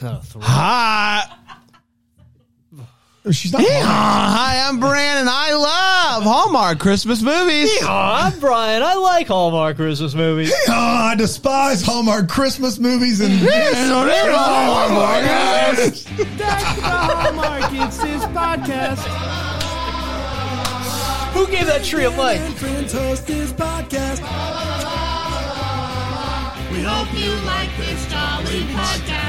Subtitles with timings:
[0.00, 1.24] Hi.
[3.26, 3.62] Oh, she's not.
[3.64, 5.26] Hi, I'm Brandon.
[5.30, 7.70] I love Hallmark Christmas movies.
[7.88, 8.82] I'm Brian.
[8.82, 10.52] I like Hallmark Christmas movies.
[10.68, 14.34] Oh, I despise Hallmark Christmas movies and That's the
[16.82, 17.72] Hallmark.
[17.72, 18.98] It's this podcast.
[21.32, 22.40] Who gave that tree a mic?
[22.58, 24.20] Friends host this podcast.
[26.70, 29.23] We hope you like this jolly podcast.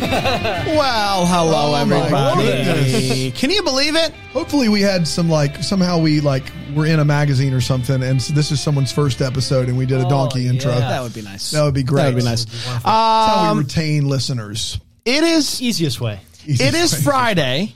[0.76, 3.30] Well, hello, Oh, my everybody.
[3.32, 4.12] Can you believe it?
[4.32, 8.20] Hopefully, we had some like somehow we like were in a magazine or something, and
[8.20, 10.50] so this is someone's first episode, and we did a donkey yeah.
[10.50, 10.72] intro.
[10.72, 11.50] That That would be nice.
[11.52, 12.02] That would be great.
[12.02, 12.44] That would be nice.
[12.44, 14.78] That's how we Um, retain listeners.
[15.04, 15.62] it is.
[15.62, 16.20] Easiest way.
[16.44, 17.74] It is Friday.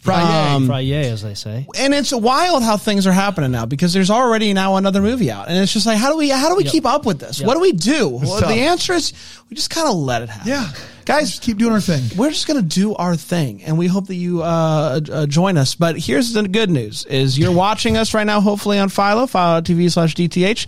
[0.00, 0.54] Friday.
[0.54, 1.64] Um, Friday, as they say.
[1.78, 5.48] and it's wild how things are happening now because there's already now another movie out,
[5.48, 7.40] and it's just like, how do we how do we keep up with this?
[7.40, 8.08] What do we do?
[8.08, 8.48] Well, tough.
[8.50, 9.12] the answer is
[9.48, 10.48] we just kind of let it happen.
[10.50, 10.72] yeah,
[11.04, 12.02] guys, just keep doing our thing.
[12.16, 15.56] we're just going to do our thing and we hope that you uh, uh, join
[15.56, 15.74] us.
[15.74, 19.90] But here's the good news is you're watching us right now hopefully on philo philo.tv
[19.92, 20.66] slash dth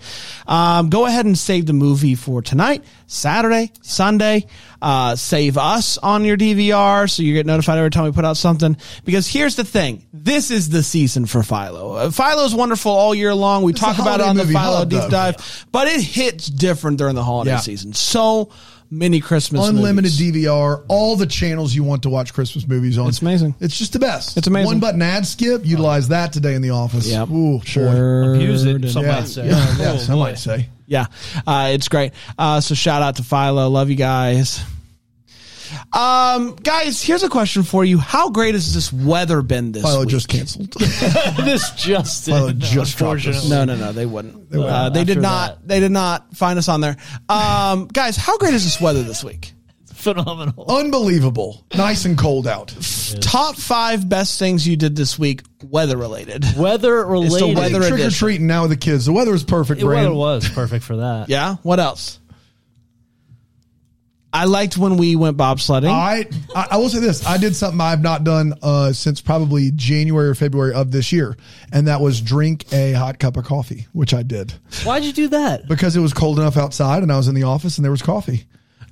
[0.51, 4.47] um, go ahead and save the movie for tonight saturday sunday.
[4.83, 8.37] Uh, save us on your dvr so you get notified every time we put out
[8.37, 8.77] something.
[9.07, 11.93] Because here's the thing this is the season for philo.
[11.95, 13.63] Uh, philo is wonderful all year long.
[13.63, 15.09] We talk about it on the philo hub, deep though.
[15.09, 17.59] dive but it hits different during the holiday Yeah.
[17.59, 17.95] season.
[17.95, 18.51] So
[18.99, 19.77] many christmas movies.
[19.79, 20.45] Unlimited movies.
[20.47, 23.09] DVR, all the channels you want to watch Christmas movies on.
[23.09, 23.55] It's amazing.
[23.61, 24.37] It's just the best.
[24.37, 24.67] It's amazing.
[24.67, 25.65] One button ad skip.
[25.67, 27.07] Utilize that today in the office.
[27.09, 27.29] Yep.
[27.31, 28.35] Ooh, Sure.
[28.35, 29.47] Abuse it, some Yeah, might say.
[29.49, 30.21] yeah, yeah, Oh, some boy.
[30.25, 30.69] might say.
[30.87, 31.07] Yeah,
[31.47, 32.13] uh, it's great.
[32.39, 33.69] Uh, so shout out to Philo.
[33.69, 34.61] Love you guys.
[35.95, 37.99] Um, guys, here's a question for you.
[37.99, 40.09] How great has this weather been this Philo week?
[40.09, 40.73] just canceled.
[40.79, 43.49] this just Philo in, just dropped us.
[43.49, 44.51] no, no, no, they wouldn't.
[44.51, 45.61] They, uh, they did not.
[45.61, 45.69] that.
[45.69, 46.97] They did not find us on there.
[47.29, 49.53] Um, guys, how great is this weather this week?
[50.05, 50.67] Phenomenal.
[50.69, 51.65] Unbelievable.
[51.75, 52.77] Nice and cold out.
[53.21, 56.45] Top five best things you did this week, weather related.
[56.59, 57.57] Weather related.
[57.57, 59.07] weather Trick or treating now with the kids.
[59.07, 61.31] The weather is perfect, The weather was perfect for that.
[61.31, 61.55] Yeah.
[61.63, 62.19] What else?
[64.35, 65.89] I liked when we went bobsledding.
[65.91, 67.25] I, I I will say this.
[67.25, 71.37] I did something I've not done uh, since probably January or February of this year,
[71.73, 74.53] and that was drink a hot cup of coffee, which I did
[74.83, 75.69] Why'd you do that?
[75.69, 78.03] because it was cold enough outside, and I was in the office, and there was
[78.03, 78.45] coffee.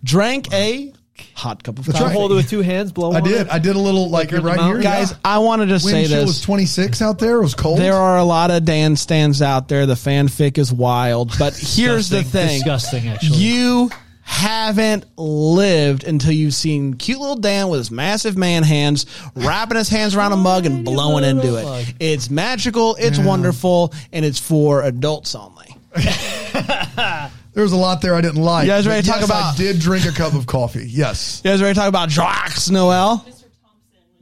[0.04, 0.92] Drank a
[1.34, 2.08] hot cup of That's coffee.
[2.08, 2.16] right.
[2.16, 3.42] Hold it with two hands, blow I on did.
[3.42, 3.48] it?
[3.52, 4.80] I did a little like Like right here.
[4.80, 5.16] Guys, yeah.
[5.24, 6.26] I want to just say Wind chill this.
[6.28, 7.38] was 26 out there.
[7.38, 7.78] It was cold.
[7.78, 9.86] There are a lot of Dan stands out there.
[9.86, 11.32] The fanfic is wild.
[11.38, 12.58] But here's the thing.
[12.60, 13.38] Disgusting, actually.
[13.38, 13.90] You
[14.22, 19.88] haven't lived until you've seen cute little Dan with his massive man hands wrapping his
[19.88, 21.94] hands around a mug and blowing into it.
[22.00, 25.76] It's magical, it's wonderful, and it's for adults only.
[25.94, 28.64] there was a lot there I didn't like.
[28.64, 30.86] You guys ready to talk yes, about- I did drink a cup of coffee.
[30.88, 31.42] Yes.
[31.44, 33.24] You guys ready to talk about Jacques Noel?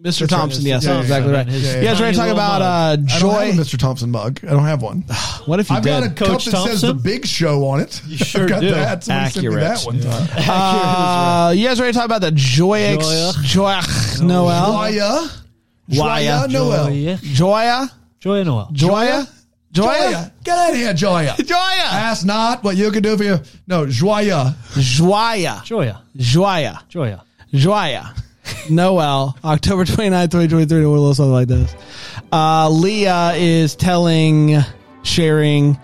[0.03, 0.27] Mr.
[0.27, 1.37] Thompson, yes, Yeah, that's yeah, exactly yeah.
[1.39, 1.47] right.
[1.47, 3.47] His You guys ready to talk about little uh, I don't Joy?
[3.53, 3.79] have a Mr.
[3.79, 4.41] Thompson mug.
[4.45, 5.05] I don't have one.
[5.47, 5.89] What if you I've did?
[5.91, 8.01] got a cup Coach that says the Big Show on it.
[8.07, 8.71] You sure I've got do.
[8.71, 9.05] that.
[9.05, 9.79] Somebody sent me Accurate.
[9.79, 10.29] that one time.
[11.51, 12.97] Uh, you guys ready to talk about the Joy
[13.43, 13.81] Joy
[14.23, 14.91] Noel?
[14.91, 15.31] Joya.
[15.89, 16.47] Joya.
[16.49, 17.19] Joya Noel.
[17.21, 17.91] Joya.
[18.21, 18.45] Joya?
[18.45, 18.69] Noel.
[18.73, 19.27] Joya?
[19.73, 19.99] Joya?
[20.11, 20.33] Joya.
[20.45, 21.35] Get out of here, Joya.
[21.39, 21.59] Joya.
[21.59, 23.39] Ask not what you can do for you.
[23.67, 24.55] No, Joya.
[24.79, 25.63] Joya.
[25.65, 26.03] Joya.
[26.17, 26.83] Joya.
[26.89, 27.25] Joya.
[27.53, 28.15] Joya.
[28.69, 31.75] Noel, October 29th, 2023, or a little something like this.
[32.33, 34.59] Uh, Leah is telling,
[35.03, 35.79] sharing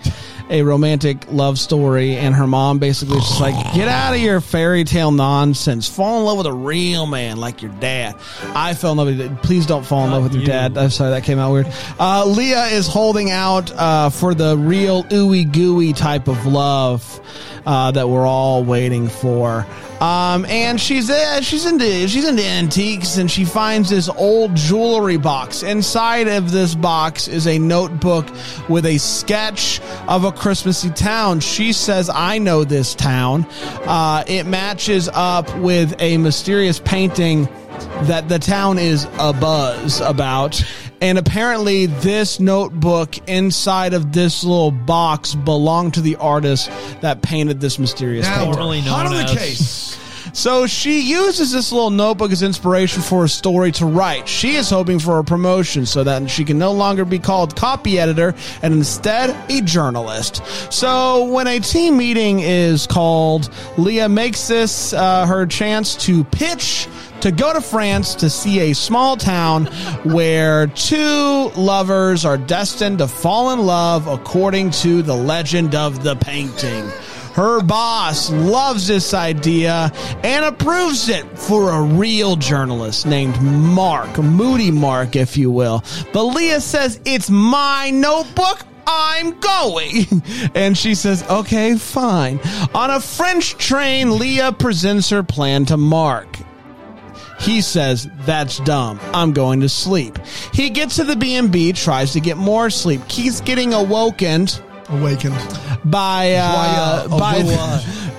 [0.51, 4.41] a romantic love story, and her mom basically is just like, get out of your
[4.41, 5.89] fairy tale nonsense.
[5.89, 8.15] Fall in love with a real man like your dad.
[8.55, 9.37] I fell in love with you.
[9.43, 10.77] Please don't fall in love with your dad.
[10.79, 11.67] I'm sorry, that came out weird.
[11.99, 17.21] Uh, Leah is holding out uh, for the real ooey gooey type of love
[17.67, 19.67] uh, that we're all waiting for.
[20.01, 25.17] Um, and she's uh, she's into she's into antiques, and she finds this old jewelry
[25.17, 25.63] box.
[25.63, 28.27] Inside of this box is a notebook
[28.69, 31.41] with a sketch of a Christmassy town.
[31.41, 33.47] She says, "I know this town."
[33.87, 37.49] Uh, it matches up with a mysterious painting
[38.03, 40.63] that the town is a buzz about.
[41.01, 46.71] And apparently, this notebook inside of this little box belonged to the artist
[47.03, 48.55] that painted this mysterious Now, painting.
[48.55, 49.86] Formerly hot known on the case.
[50.33, 54.29] So she uses this little notebook as inspiration for a story to write.
[54.29, 57.99] She is hoping for a promotion so that she can no longer be called copy
[57.99, 60.43] editor and instead a journalist.
[60.73, 66.89] So when a team meeting is called, Leah makes this uh, her chance to pitch
[67.21, 69.67] to go to France to see a small town
[70.05, 76.15] where two lovers are destined to fall in love according to the legend of the
[76.17, 76.89] painting.
[77.37, 79.93] Her boss loves this idea
[80.25, 85.85] and approves it for a real journalist named Mark, Moody Mark, if you will.
[86.15, 88.61] But Leah says, It's my notebook.
[88.87, 90.07] I'm going.
[90.55, 92.41] And she says, okay, fine.
[92.75, 96.39] On a French train, Leah presents her plan to Mark.
[97.41, 98.99] He says, that's dumb.
[99.13, 100.19] I'm going to sleep.
[100.55, 103.07] He gets to the B&B, tries to get more sleep.
[103.09, 104.47] Keeps getting awoken
[104.89, 105.35] Awakened.
[105.85, 107.43] by uh, by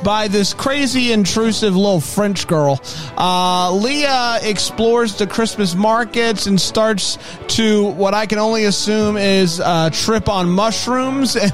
[0.04, 2.82] by this crazy intrusive little French girl.
[3.18, 7.18] Uh, Leah explores the Christmas markets and starts
[7.48, 11.54] to what I can only assume is uh, trip on mushrooms, and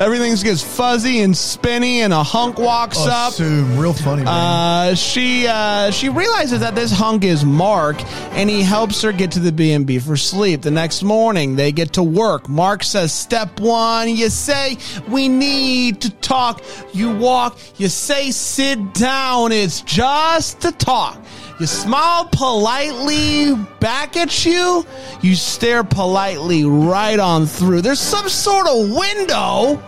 [0.00, 3.32] everything gets fuzzy and spinny, and a hunk walks up.
[3.32, 3.78] Assume.
[3.78, 4.24] Real funny.
[4.26, 7.96] Uh, she uh, she realizes that this hunk is Mark,
[8.32, 10.62] and he helps her get to the B and B for sleep.
[10.62, 12.48] The next morning, they get to work.
[12.48, 14.76] Mark says, "Step one, you say
[15.08, 16.62] we need to talk.
[16.92, 17.58] You walk.
[17.76, 19.52] You say sit down.
[19.52, 21.18] It's just to talk."
[21.60, 24.84] You smile politely back at you.
[25.22, 27.80] You stare politely right on through.
[27.82, 29.80] There's some sort of window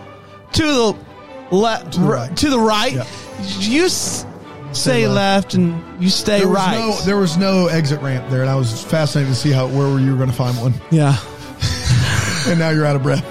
[0.53, 0.95] to the
[1.51, 2.37] left, the right.
[2.37, 2.93] to the right.
[2.93, 3.05] Yeah.
[3.59, 4.25] You s-
[4.71, 5.15] say left.
[5.15, 5.53] left.
[5.55, 6.77] and you stay there right.
[6.79, 9.89] no there was no exit ramp there, and I was fascinated to see how where
[9.89, 10.73] were you were going to find one.
[10.89, 11.17] yeah.
[12.47, 13.25] And now you're out of breath.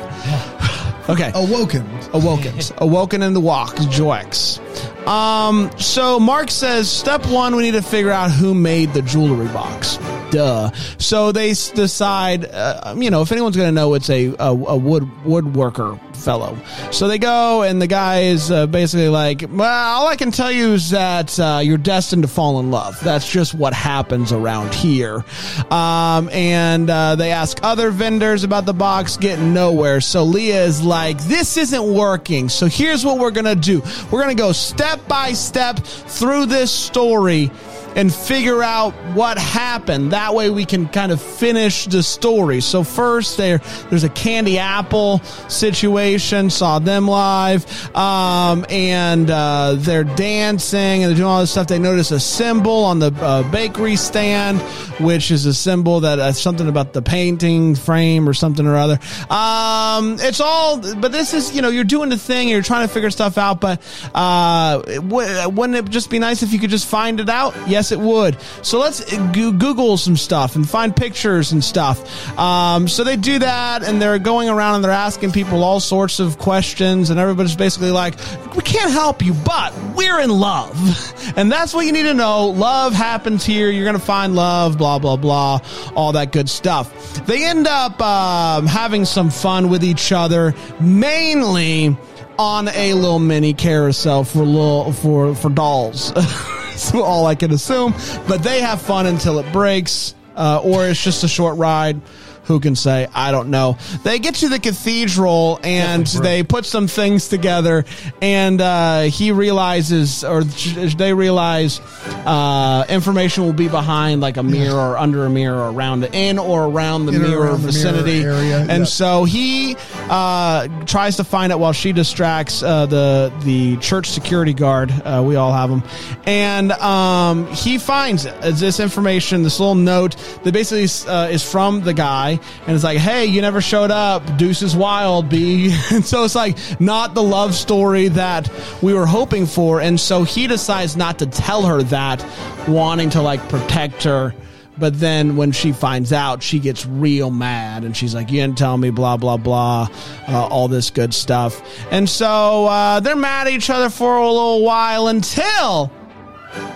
[1.09, 1.31] Okay.
[1.35, 1.87] Awoken.
[2.13, 2.55] Awoken.
[2.79, 3.77] Awoken in the walk.
[3.91, 4.59] Joix.
[5.07, 9.47] Um, so Mark says, step one, we need to figure out who made the jewelry
[9.49, 9.99] box.
[10.31, 10.71] Duh.
[10.99, 14.51] So they s- decide, uh, you know, if anyone's going to know, it's a, a,
[14.51, 16.59] a wood woodworker fellow.
[16.91, 20.51] So they go, and the guy is uh, basically like, well, all I can tell
[20.51, 22.99] you is that uh, you're destined to fall in love.
[23.01, 25.25] That's just what happens around here.
[25.71, 30.01] Um, and uh, they ask other vendors about the box, getting nowhere.
[30.01, 32.49] So Leah is like, this isn't working.
[32.49, 36.47] So here's what we're going to do we're going to go step by step through
[36.47, 37.51] this story
[37.97, 40.13] and figure out what happened.
[40.13, 42.61] That way we can kind of finish the story.
[42.61, 43.59] So first there
[43.91, 47.67] there's a candy apple situation, saw them live.
[47.97, 51.67] Um, and uh, they're dancing and they're doing all this stuff.
[51.67, 54.61] They notice a symbol on the uh, bakery stand,
[55.01, 58.99] which is a symbol that uh, something about the painting frame or something or other.
[59.31, 62.93] Um, it's all, but this is, you know, you're doing the thing, you're trying to
[62.93, 63.81] figure stuff out, but
[64.15, 67.55] uh, w- wouldn't it just be nice if you could just find it out?
[67.67, 68.37] Yes, it would.
[68.63, 72.39] So let's Google some stuff and find pictures and stuff.
[72.39, 76.21] Um, so they do that and they're going around and they're asking people all sorts
[76.21, 78.15] of questions, and everybody's basically like,
[78.55, 80.75] we can't help you, but we're in love.
[81.37, 82.47] And that's what you need to know.
[82.47, 83.69] Love happens here.
[83.69, 85.61] You're to find love, blah, blah, blah,
[85.95, 87.27] all that good stuff.
[87.27, 91.97] They end up um, having some fun with each other, mainly
[92.39, 96.13] on a little mini carousel for little for for dolls.
[96.77, 97.95] That's all I can assume.
[98.29, 102.01] But they have fun until it breaks, uh, or it's just a short ride.
[102.45, 103.09] Who can say?
[103.13, 103.77] I don't know.
[104.05, 107.85] They get to the cathedral and they put some things together,
[108.23, 111.81] and uh, he realizes, or they realize,
[112.25, 116.15] uh, information will be behind like a mirror or under a mirror, or around it,
[116.15, 118.23] in or around the In or mirror around the mirror vicinity.
[118.23, 119.77] area, and so he
[120.09, 124.91] uh, tries to find it while she distracts uh, the the church security guard.
[125.05, 125.83] Uh, we all have them,
[126.25, 131.95] and um, he finds this information, this little note that basically uh, is from the
[131.95, 134.37] guy, and it's like, "Hey, you never showed up.
[134.37, 138.51] Deuce is wild, B." and so it's like not the love story that
[138.83, 142.25] we were hoping for, and so he decides not to tell her that,
[142.69, 144.35] wanting to like protect her.
[144.79, 148.59] But then when she finds out, she gets real mad and she's like, You didn't
[148.59, 149.89] tell me, blah, blah, blah,
[150.29, 151.63] uh, all this good stuff.
[151.91, 155.91] And so uh, they're mad at each other for a little while until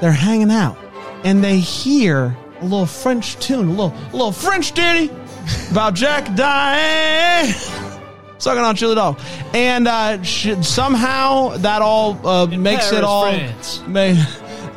[0.01, 0.79] they're hanging out
[1.25, 5.11] and they hear a little French tune, a little, a little French ditty
[5.71, 7.53] about Jack dying.
[8.39, 9.21] Sucking on chili dog,
[9.53, 13.31] and uh, sh- somehow that all uh, makes it all.
[13.87, 14.15] May,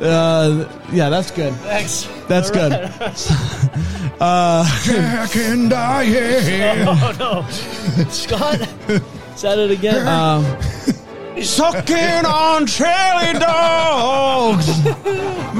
[0.04, 1.54] uh, yeah, that's good.
[1.54, 2.08] Thanks.
[2.28, 2.72] That's good.
[4.84, 6.86] Jack and Diane.
[6.88, 8.68] Oh no, Scott.
[9.36, 10.06] Said it again.
[10.06, 10.44] Um,
[11.42, 14.68] Sucking on chili dogs.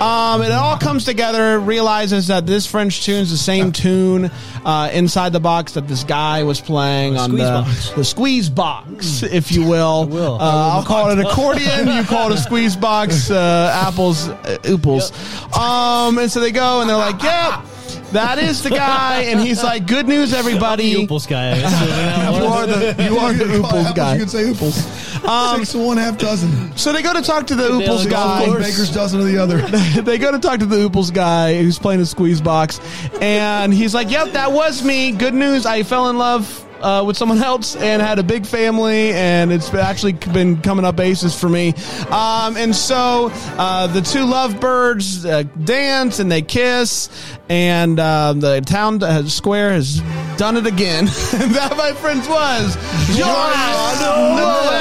[0.00, 1.58] Um, it all comes together.
[1.58, 4.30] Realizes that this French tune's the same tune
[4.64, 7.90] uh, inside the box that this guy was playing The on squeeze the box.
[7.92, 10.06] the squeeze box, if you will.
[10.10, 10.34] will.
[10.34, 11.88] Uh, I'll call it an accordion.
[11.88, 13.30] You call it a squeeze box.
[13.30, 15.12] Uh, apples, uh, ooples.
[15.56, 17.64] Um, and so they go and they're like, "Yep."
[18.12, 21.48] That is the guy, and he's like, "Good news, everybody." Ooples guy.
[21.48, 24.14] I assume that you are the you are the Ooples guy.
[24.14, 25.26] You can say Ooples.
[25.26, 26.76] Um, Six to one, half dozen.
[26.76, 28.46] So they go to talk to the Daily Ooples guy.
[28.46, 29.58] Baker's dozen of the other.
[30.02, 32.80] they go to talk to the Ooples guy who's playing a squeeze box,
[33.20, 35.12] and he's like, "Yep, that was me.
[35.12, 35.66] Good news.
[35.66, 39.74] I fell in love." Uh, with someone else and had a big family and it's
[39.74, 41.74] actually been coming up aces for me
[42.10, 43.28] um, and so
[43.58, 47.08] uh, the two lovebirds uh, dance and they kiss
[47.48, 50.00] and uh, the town uh, square has
[50.36, 51.08] done it again and
[51.56, 52.76] that my friends was
[53.16, 53.52] John
[54.00, 54.76] Noel.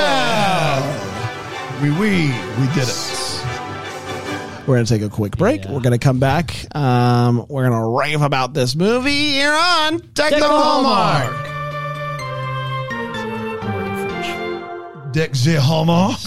[1.81, 2.27] We we
[2.59, 3.15] we did it.
[4.67, 5.63] We're going to take a quick break.
[5.63, 5.71] Yeah.
[5.73, 6.53] We're going to come back.
[6.75, 11.45] Um, we're going to rave about this movie You're on Technical Hallmark.
[11.45, 11.54] Dick
[15.15, 16.19] the Hallmark.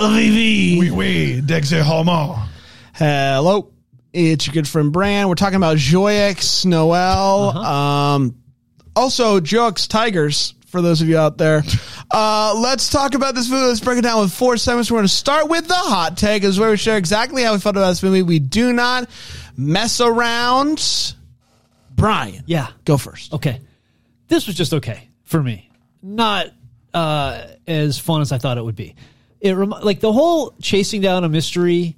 [0.00, 1.40] Oui oui.
[1.40, 2.48] Dick the Hallmark.
[2.94, 3.70] Hello.
[4.12, 5.28] It's your good friend Bran.
[5.28, 7.56] We're talking about Joyeux Noel.
[7.58, 8.34] Um,
[8.96, 11.62] also, Joyx Tigers, for those of you out there.
[12.10, 13.66] Uh, let's talk about this movie.
[13.68, 14.90] Let's break it down with four segments.
[14.90, 17.60] We're going to start with the hot take, is where we share exactly how we
[17.60, 18.22] felt about this movie.
[18.22, 19.08] We do not
[19.56, 21.14] mess around.
[21.94, 22.66] Brian, Yeah.
[22.84, 23.32] go first.
[23.32, 23.60] Okay.
[24.30, 25.68] This was just okay for me.
[26.02, 26.46] Not
[26.94, 28.94] uh, as fun as I thought it would be.
[29.40, 31.96] It rem- like the whole chasing down a mystery,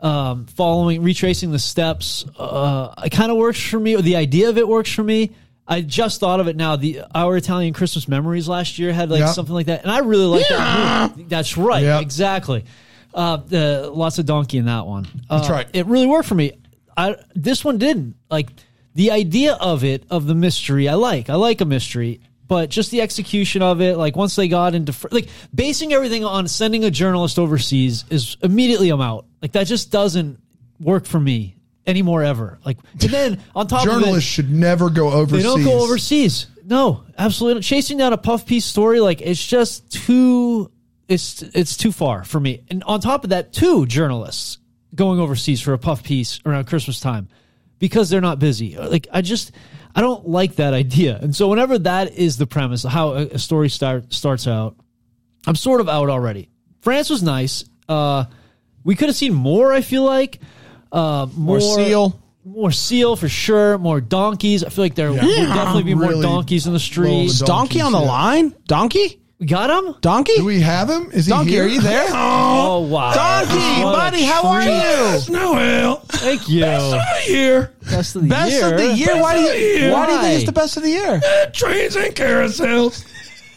[0.00, 2.24] um, following, retracing the steps.
[2.38, 3.96] Uh, it kind of works for me.
[3.96, 5.32] Or the idea of it works for me.
[5.66, 6.76] I just thought of it now.
[6.76, 9.26] The our Italian Christmas memories last year had like Yeah.
[9.32, 11.10] something like that, and I really like that.
[11.16, 11.28] Movie.
[11.28, 12.00] That's right, Yeah.
[12.00, 12.64] exactly.
[13.14, 15.06] Uh, the lots of donkey in that one.
[15.30, 15.66] Uh, That's right.
[15.72, 16.52] It really worked for me.
[16.96, 18.48] I this one didn't like
[18.94, 20.88] the idea of it of the mystery.
[20.88, 21.30] I like.
[21.30, 23.96] I like a mystery, but just the execution of it.
[23.96, 28.90] Like once they got into like basing everything on sending a journalist overseas is immediately
[28.90, 29.26] I'm out.
[29.40, 30.38] Like that just doesn't
[30.78, 31.56] work for me
[31.86, 32.58] anymore ever.
[32.64, 35.42] Like and then on top of it, Journalists should never go overseas.
[35.42, 36.46] they don't go overseas.
[36.64, 37.54] No, absolutely.
[37.54, 37.64] not.
[37.64, 40.70] Chasing down a puff piece story, like it's just too.
[41.08, 42.62] It's it's too far for me.
[42.70, 44.58] And on top of that, two journalists
[44.94, 47.28] going overseas for a puff piece around Christmas time
[47.82, 48.76] because they're not busy.
[48.76, 49.50] Like I just
[49.92, 51.18] I don't like that idea.
[51.20, 54.76] And so whenever that is the premise, how a, a story start starts out,
[55.48, 56.48] I'm sort of out already.
[56.80, 57.64] France was nice.
[57.88, 58.26] Uh,
[58.84, 59.72] we could have seen more.
[59.72, 60.38] I feel like
[60.92, 62.22] uh, more, More seal.
[62.44, 63.78] more seal for sure.
[63.78, 64.62] More donkeys.
[64.62, 67.40] I feel like there would definitely be more donkeys in the roll streets.
[67.40, 68.06] the Donkey on the yeah.
[68.06, 68.54] line?
[68.68, 69.20] Donkey?
[69.42, 69.96] We got him.
[70.00, 70.36] Donkey?
[70.36, 71.10] Do we have him?
[71.10, 71.64] Is he Donkey, here?
[71.64, 72.06] are you there?
[72.14, 75.26] Oh wow, Donkey, What a buddy, how are treat.
[75.28, 75.32] you?
[75.36, 75.96] Noel.
[76.10, 76.60] Thank you.
[76.60, 77.72] Best of the year.
[77.90, 78.14] Best
[78.52, 78.72] year.
[78.72, 79.20] of the year.
[79.20, 79.48] Why do you?
[79.48, 79.92] of the year.
[79.92, 81.20] Why do you think it's the best of the year?
[81.24, 83.04] Eh, trains and carousels.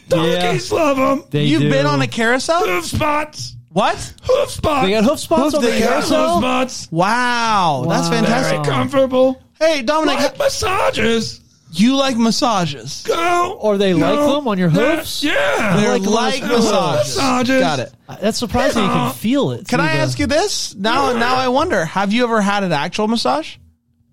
[0.10, 1.24] Donkeys love them.
[1.30, 1.70] They You've do.
[1.70, 2.65] been on a carousel?
[2.65, 3.56] Hoof spots.
[3.70, 3.96] What?
[4.24, 4.88] Hoof spots.
[4.88, 6.39] They got hoof spots Hoof on the they got carousel.
[6.39, 6.88] spots.
[6.92, 8.10] Wow, that's Wow.
[8.12, 8.63] fantastic.
[8.63, 9.39] Very comfortable.
[9.60, 11.42] Hey, Dominic, massages.
[11.72, 13.03] You like massages?
[13.05, 13.57] Go.
[13.62, 15.24] Or they like them on your hoofs?
[15.24, 15.77] Yeah.
[15.77, 16.57] They're like like, them on
[16.95, 17.17] massages.
[17.17, 17.60] massages.
[17.60, 17.93] Got it.
[18.07, 18.84] Uh, That's surprising.
[18.84, 19.67] You can feel it.
[19.67, 20.75] Can I the- ask you this?
[20.75, 23.57] Now, now I wonder: Have you ever had an actual massage?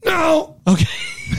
[0.04, 0.56] No.
[0.66, 0.86] Okay.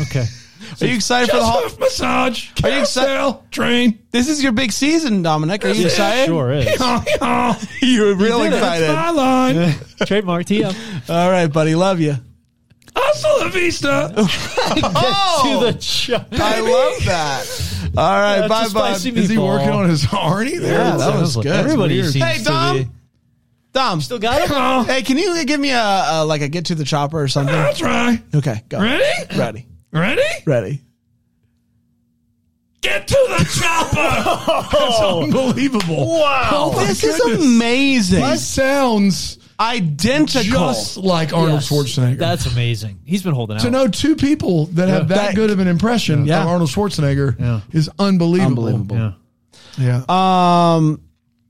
[0.02, 0.26] Okay.
[0.82, 1.70] Are you excited for the whole?
[1.80, 2.50] massage.
[2.64, 3.38] Are you excited?
[3.52, 4.00] Train.
[4.12, 5.64] This is your big season, Dominic.
[5.66, 6.26] Are you excited?
[6.26, 6.66] Sure is.
[7.82, 8.56] You're real did it.
[8.56, 8.88] excited.
[9.16, 9.76] line.
[10.06, 11.10] Trademark TM.
[11.10, 11.76] All right, buddy.
[11.76, 12.16] Love you.
[12.96, 14.14] Hasta la vista.
[14.96, 16.28] Oh, to the chop.
[16.32, 17.92] I love that.
[17.98, 18.94] All right, That's a bye, bye.
[18.94, 19.48] spicy Is he meatball.
[19.48, 20.74] working on his Arnie there?
[20.74, 21.48] Yeah, that was good.
[21.48, 22.12] Everybody Weird.
[22.14, 22.78] seems Hey, to Dom.
[22.78, 22.90] be.
[23.74, 24.86] Dom, Still got him?
[24.86, 27.54] Hey, can you give me a, a like a get to the chopper or something?
[27.56, 28.22] That's right.
[28.36, 28.80] Okay, go.
[28.80, 29.36] Ready?
[29.38, 29.68] Ready.
[29.92, 30.22] Ready?
[30.46, 30.82] Ready.
[32.82, 34.68] Get to the chopper.
[34.78, 36.20] That's unbelievable.
[36.20, 36.50] Wow.
[36.52, 38.24] Oh my this is amazing.
[38.24, 40.52] He sounds Identical.
[40.52, 41.70] just like Arnold Yes.
[41.70, 42.18] Schwarzenegger.
[42.18, 43.00] That's amazing.
[43.06, 43.64] He's been holding out.
[43.64, 46.42] to know two people that have that, That- good of an impression Yeah.
[46.42, 47.60] of Arnold Schwarzenegger Yeah.
[47.72, 48.66] is unbelievable.
[48.68, 49.16] Unbelievable.
[49.78, 50.02] Yeah.
[50.08, 50.76] Yeah.
[50.76, 51.02] Um,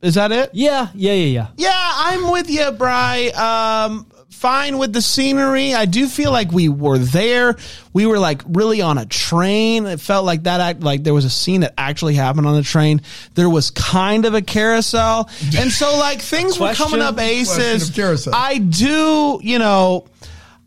[0.01, 0.49] is that it?
[0.53, 1.47] Yeah, yeah, yeah, yeah.
[1.57, 3.27] Yeah, I'm with you, Bry.
[3.29, 4.05] Um,
[4.43, 5.73] fine with the scenery.
[5.73, 7.55] I do feel like we were there.
[7.93, 9.85] We were like really on a train.
[9.85, 12.61] It felt like that act like there was a scene that actually happened on the
[12.61, 13.01] train.
[13.35, 15.29] There was kind of a carousel.
[15.57, 17.89] And so like things were coming up aces.
[18.33, 20.07] I do, you know,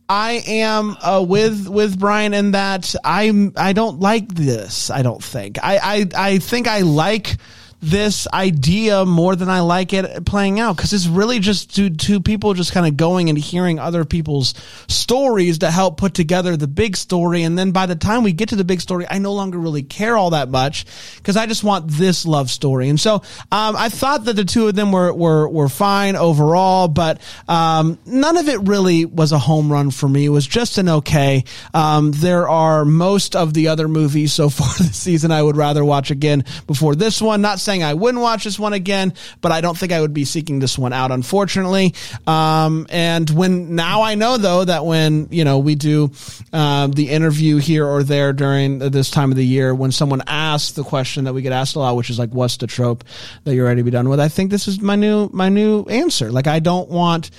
[0.09, 4.89] I am uh, with with Brian in that I'm I don't like this.
[4.89, 7.37] I don't think I I I think I like
[7.81, 12.21] this idea more than I like it playing out because it's really just two, two
[12.21, 14.55] people just kind of going and hearing other people's
[14.89, 17.43] stories to help put together the big story.
[17.43, 19.83] And then by the time we get to the big story, I no longer really
[19.83, 22.89] care all that much because I just want this love story.
[22.89, 23.17] And so
[23.53, 27.99] um, I thought that the two of them were were were fine overall, but um,
[28.07, 30.27] none of it really was a home run for me.
[30.27, 31.45] It was just an okay.
[31.75, 35.85] Um, there are most of the other movies so far this season I would rather
[35.85, 37.43] watch again before this one.
[37.43, 40.25] Not saying I wouldn't watch this one again, but I don't think I would be
[40.25, 41.95] seeking this one out, unfortunately.
[42.27, 46.11] Um, and when now I know though that when you know we do
[46.55, 50.73] um, the interview here or there during this time of the year, when someone asks
[50.73, 53.05] the question that we get asked a lot, which is like, "What's the trope
[53.45, 55.83] that you're ready to be done with?" I think this is my new my new
[55.85, 56.33] answer.
[56.33, 57.31] Like I don't want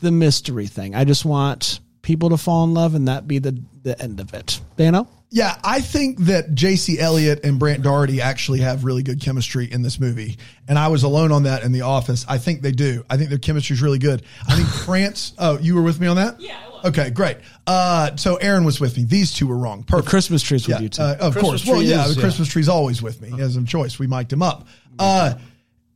[0.00, 0.94] the mystery thing.
[0.94, 4.34] I just want people to fall in love and that be the the end of
[4.34, 4.60] it.
[4.76, 5.08] Dano?
[5.30, 9.80] Yeah, I think that Jaicy Elliot and Brant Daugherty actually have really good chemistry in
[9.80, 10.36] this movie.
[10.68, 12.26] And I was alone on that in the office.
[12.28, 13.02] I think they do.
[13.08, 14.22] I think their chemistry is really good.
[14.46, 15.32] I think France.
[15.38, 16.38] Oh, you were with me on that?
[16.38, 17.38] Yeah, Okay, great.
[17.66, 19.04] Uh, so Aaron was with me.
[19.04, 19.84] These two were wrong.
[19.88, 21.02] The Christmas trees with yeah, you too.
[21.02, 21.66] uh, of Christmas course.
[21.66, 23.98] Well, yeah, is- the Christmas tree's always with me as a choice.
[23.98, 24.66] We mic'd him up.
[24.98, 25.34] Uh,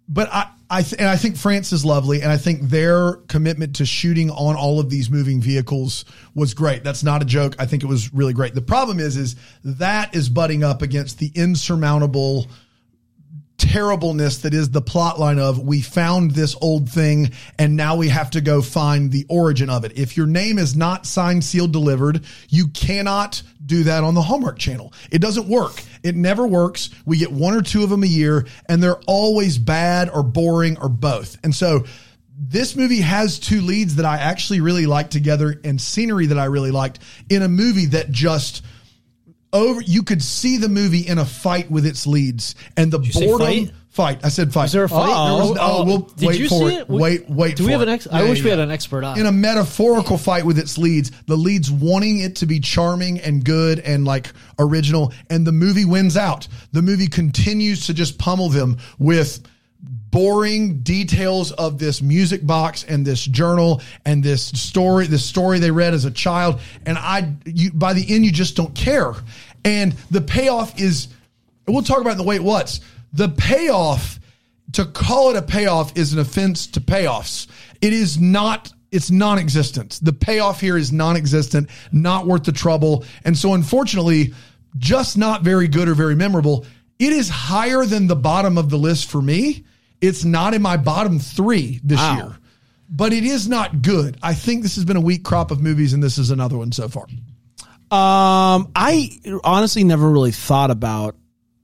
[0.08, 3.76] but I, I th- and I think France is lovely, and I think their commitment
[3.76, 6.04] to shooting on all of these moving vehicles
[6.34, 6.82] was great.
[6.82, 7.54] That's not a joke.
[7.58, 8.54] I think it was really great.
[8.54, 12.48] The problem is, is that is butting up against the insurmountable
[13.58, 18.08] terribleness that is the plot line of we found this old thing and now we
[18.08, 19.96] have to go find the origin of it.
[19.96, 24.58] If your name is not signed, sealed, delivered, you cannot do that on the Hallmark
[24.58, 24.92] channel.
[25.10, 25.82] It doesn't work.
[26.02, 26.90] It never works.
[27.04, 30.78] We get one or two of them a year and they're always bad or boring
[30.78, 31.38] or both.
[31.42, 31.84] And so
[32.38, 36.44] this movie has two leads that I actually really liked together and scenery that I
[36.44, 36.98] really liked
[37.30, 38.62] in a movie that just
[39.56, 43.38] over you could see the movie in a fight with its leads and the boredom
[43.66, 43.72] fight?
[43.90, 44.20] fight.
[44.24, 44.66] I said fight.
[44.66, 45.06] Is there a fight?
[45.06, 46.80] There was- oh, we'll Did wait you for see it.
[46.82, 46.88] it?
[46.90, 47.56] Wait, wait.
[47.56, 47.88] Do we have it.
[47.88, 48.06] an ex?
[48.10, 49.18] I Yeah, wish we had an expert eye.
[49.18, 51.10] in a metaphorical fight with its leads.
[51.26, 55.84] The leads wanting it to be charming and good and like original, and the movie
[55.86, 56.46] wins out.
[56.72, 59.40] The movie continues to just pummel them with
[60.16, 65.70] boring details of this music box and this journal and this story this story they
[65.70, 66.58] read as a child.
[66.86, 69.12] And i you by the end you just don't care.
[69.62, 71.08] And the payoff is
[71.68, 72.80] we'll talk about the way it was.
[73.12, 74.18] The payoff
[74.72, 77.46] to call it a payoff is an offense to payoffs.
[77.82, 80.00] It is not it's non-existent.
[80.02, 83.04] The payoff here is non-existent not worth the trouble.
[83.26, 84.32] And so unfortunately
[84.78, 86.64] just not very good or very memorable.
[86.98, 89.66] It is higher than the bottom of the list for me
[90.06, 92.16] it's not in my bottom three this Wow.
[92.16, 92.36] year
[92.88, 95.92] but it is not good i think this has been a weak crop of movies
[95.92, 97.06] and this is another one so far
[97.90, 99.10] Um, I
[99.44, 101.14] honestly never really thought about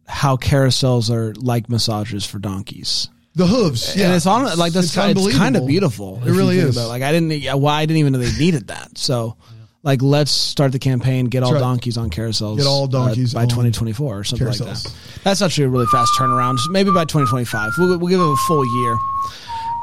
[0.07, 3.09] how carousels are like massages for donkeys.
[3.35, 6.21] the hooves yeah And it's on like that's It's kind, it's kind of beautiful.
[6.25, 6.77] It really is.
[6.77, 6.81] it.
[6.87, 8.99] Like I didn't, well, I didn't even know they needed that.
[8.99, 9.37] So,
[9.85, 11.27] like, let's start the campaign.
[11.27, 11.59] Get all right.
[11.61, 12.59] donkeys on carousels.
[12.59, 14.95] Get all uh, donkeys by 2024 or something like that.
[15.25, 16.59] That's actually a really fast turnaround.
[16.71, 18.97] Maybe by 2025, we'll, we'll give it a full year,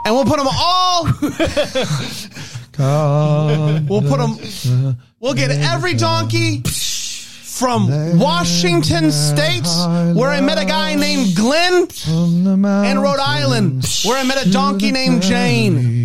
[0.06, 1.08] and we'll put them all.
[2.80, 4.96] We'll put them.
[5.20, 9.68] We'll get every donkey from Washington State,
[10.16, 14.92] where I met a guy named Glenn, and Rhode Island, where I met a donkey
[14.92, 15.99] named Jane.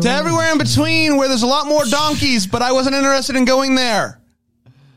[0.00, 3.44] To everywhere in between, where there's a lot more donkeys, but I wasn't interested in
[3.44, 4.20] going there.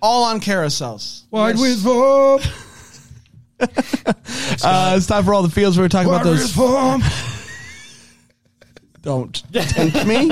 [0.01, 1.23] All on carousels.
[1.31, 2.41] Wide with form.
[4.63, 5.77] Uh, it's time for all the fields.
[5.77, 6.55] We were talking about Wide with those.
[6.55, 7.03] form.
[9.03, 10.31] Don't tempt me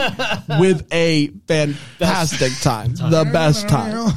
[0.59, 4.13] with a fantastic time, the best time.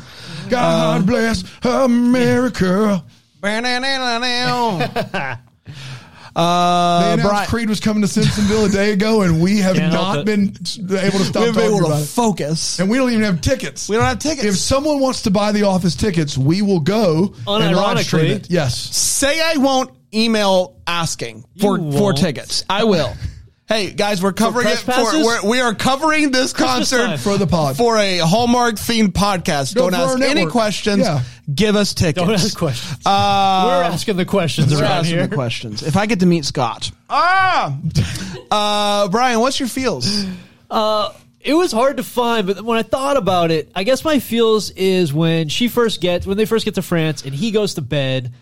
[0.49, 3.05] God bless America.
[6.35, 9.77] Uh, They announced Brian, Creed was coming to Simpsonville a day ago, and we have
[9.77, 10.25] Can't help not it.
[10.27, 10.43] been
[10.99, 12.07] able to stop we've been talking able about to it.
[12.07, 12.79] focus.
[12.81, 13.89] And we don't even have tickets.
[13.89, 14.45] We don't have tickets.
[14.45, 18.31] If someone wants to buy the office tickets, we will go and live stream Unironically.
[18.37, 18.51] it.
[18.51, 18.77] Yes.
[18.97, 22.19] say I won't email asking for You for won't.
[22.19, 22.65] tickets.
[22.71, 23.13] I will.
[23.69, 27.19] Hey guys, we're covering press it for we're, we are covering this concert time.
[27.19, 27.77] For the pod.
[27.77, 29.75] for a Hallmark themed podcast.
[29.75, 31.01] Go Don't for our ask any questions.
[31.01, 31.23] Yeah.
[31.55, 32.19] Give us tickets.
[32.25, 32.99] Don't ask questions.
[33.07, 35.27] Uh, We're asking the questions we're around asking here.
[35.29, 35.83] the questions.
[35.85, 37.79] If I get to meet Scott, ah,
[38.51, 40.25] uh, Brian, what's your feels?
[41.45, 44.71] it was hard to find, but when I thought about it, I guess my feels
[44.71, 47.81] is when she first gets when they first get to France and he goes to
[47.81, 48.33] bed.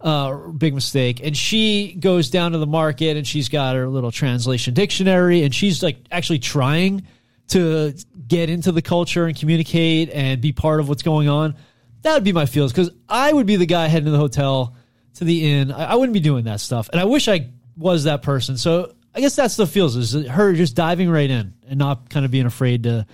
[0.00, 1.20] Uh, big mistake.
[1.22, 5.54] And she goes down to the market and she's got her little translation dictionary and
[5.54, 7.06] she's like actually trying
[7.48, 7.94] to
[8.26, 11.56] get into the culture and communicate and be part of what's going on.
[12.02, 14.74] That would be my feels because I would be the guy heading to the hotel
[15.14, 15.70] to the inn.
[15.70, 18.56] I, I wouldn't be doing that stuff, and I wish I was that person.
[18.56, 22.24] So I guess that's the feels is her just diving right in and not kind
[22.24, 23.06] of being afraid to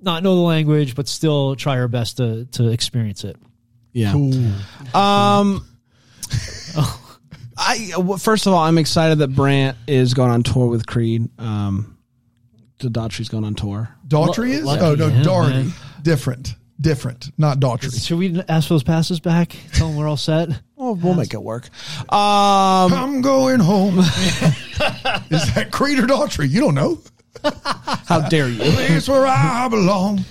[0.00, 3.36] not know the language, but still try her best to to experience it.
[3.92, 4.14] Yeah.
[4.94, 5.66] Um.
[7.56, 11.28] I well, first of all, I'm excited that Brant is going on tour with Creed.
[11.38, 11.98] Um,
[12.78, 13.88] the Daughtry's going on tour.
[14.08, 14.64] Daughtry is?
[14.64, 15.54] lucky Oh, no, him, Daugherty.
[15.64, 15.72] man.
[16.02, 16.54] Different.
[16.80, 17.30] Different.
[17.38, 18.04] Not Daughtry.
[18.04, 19.56] Should we ask for those passes back?
[19.74, 20.48] Tell them we're all set.
[20.82, 21.68] Well, we'll make it work.
[22.12, 22.12] Um,
[22.92, 24.00] I'm going home.
[24.00, 26.50] is that Creed or Daughtry?
[26.50, 26.98] You don't know.
[28.06, 28.58] how dare you?
[28.64, 30.24] It's where I belong.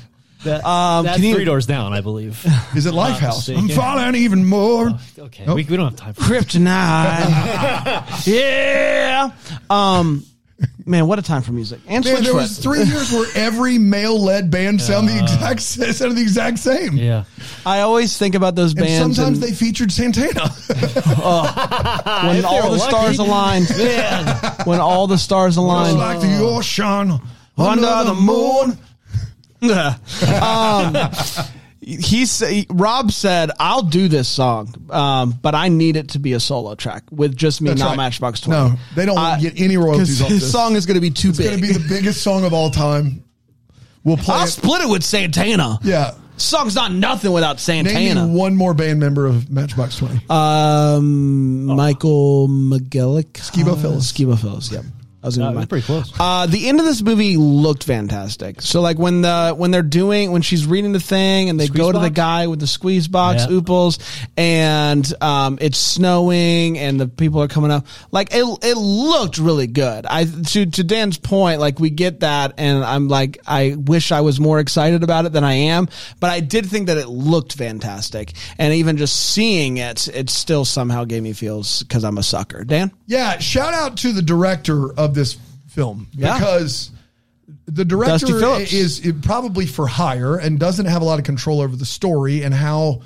[0.44, 2.44] That, Um, that's can you- three doors down, I believe.
[2.76, 3.48] Is it Lifehouse?
[3.56, 3.70] I'm mistaken.
[3.70, 4.92] falling even more.
[5.20, 5.56] Okay, Nope.
[5.56, 8.26] we, we don't have time for Kryptonite.
[8.28, 9.32] yeah.
[9.70, 10.24] Um,
[10.86, 14.50] man, what a time for music and Man, there was three years where every male-led
[14.52, 16.98] band sound the exact sounded the exact same.
[16.98, 17.26] Yeah.
[17.66, 20.50] I always think about those And bands sometimes and they featured Santana.
[22.26, 22.90] when all the lucky.
[22.90, 23.70] stars aligned.
[23.78, 24.38] Man.
[24.66, 25.98] when all the stars Just aligned.
[25.98, 27.20] like the ocean
[27.58, 28.78] Under under the the moon.
[30.42, 30.98] um,
[31.82, 36.34] he sa- Rob said, "I'll do this song, um, but I need it to be
[36.34, 37.98] a solo track with just me, That's not right.
[37.98, 38.70] Matchbox Twenty.
[38.72, 40.52] No, they don't Uh, get any royalties off His this.
[40.52, 41.48] song is going to be too It's big.
[41.48, 43.24] It's going to be the biggest song of all time.
[44.04, 44.48] We'll play I'll it.
[44.50, 45.80] split it with Santana.
[45.84, 46.14] Yeah.
[46.38, 48.26] song's not nothing without Santana.
[48.28, 50.22] one more band member of Matchbox 20.
[50.28, 54.12] Um, Michael McGillick, Skibo Phillips.
[54.12, 54.72] Skibo Phillips.
[54.72, 54.86] Yep.
[55.24, 55.70] I was Uh, gonna mind.
[55.70, 56.12] pretty close.
[56.20, 58.62] Uh, the end of this movie looked fantastic.
[58.62, 61.78] So like when the when they're doing when she's reading the thing and they Squeeze
[61.80, 63.56] go to the guy with the squeeze box Yeah.
[63.58, 64.00] ooples
[64.38, 69.68] and um, it's snowing and the people are coming up like it it looked really
[69.68, 70.06] good.
[70.06, 74.22] I to to Dan's point like we get that and I'm like I wish I
[74.22, 75.88] was more excited about it than I am,
[76.20, 80.66] but I did think that it looked fantastic and even just seeing it it still
[80.66, 82.64] somehow gave me feels because I'm a sucker.
[82.64, 82.92] Dan.
[83.08, 86.34] Yeah, shout out to the director of this film Yeah.
[86.38, 86.92] because
[87.66, 91.86] the director is probably for hire and doesn't have a lot of control over the
[91.86, 93.02] story and how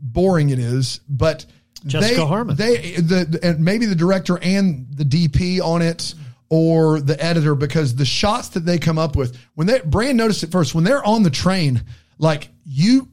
[0.00, 1.00] boring it is.
[1.08, 1.46] But
[1.86, 2.56] Jessica they, Harmon.
[2.56, 6.14] they the and maybe the director and the DP on it
[6.48, 10.42] or the editor because the shots that they come up with when they Brand noticed
[10.44, 11.82] it first when they're on the train,
[12.18, 13.08] like you,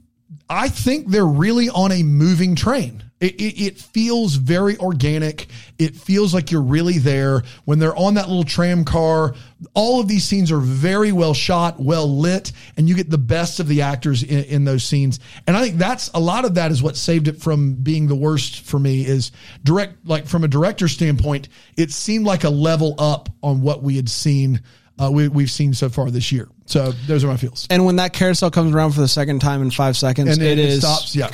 [0.50, 3.04] I think they're really on a moving train.
[3.22, 5.48] It, it, it feels very organic.
[5.78, 9.36] It feels like you're really there when they're on that little tram car.
[9.76, 13.60] All of these scenes are very well shot, well lit, and you get the best
[13.60, 15.20] of the actors in, in those scenes.
[15.46, 18.15] And I think that's a lot of that is what saved it from being the
[18.15, 19.32] worst for me is
[19.63, 23.98] direct, like from a director standpoint, it seemed like a level up on what we
[23.98, 24.62] had seen,
[25.02, 26.48] uh, we, we've seen so far this year.
[26.66, 27.68] So those are my feels.
[27.70, 30.60] And when that carousel comes around for the second time in five seconds, And then
[30.60, 31.32] it is stops, yeah.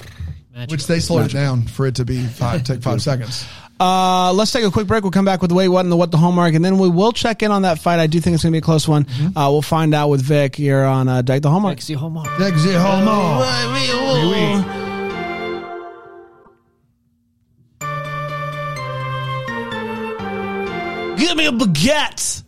[0.70, 3.46] Which they slowed it down for it to be five, take five seconds.
[3.80, 5.04] Uh, let's take a quick break.
[5.04, 6.90] We'll come back with the way what, and the what the hallmark, and then we
[6.90, 8.00] will check in on that fight.
[8.00, 9.06] I do think it's going to be a close one.
[9.06, 9.38] Mm-hmm.
[9.38, 11.78] Uh, we'll find out with Vic here on uh, Deck the Hallmark.
[11.78, 12.28] Lexi Hallmark.
[12.42, 13.46] Exit Hallmark.
[21.20, 22.44] Give me a baguette.